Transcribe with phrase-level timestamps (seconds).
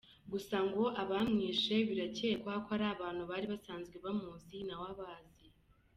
[0.31, 5.45] Gusa ngo abamwishe birakewka ko ari abantu bari basanzwe bamuzi nawe abazi.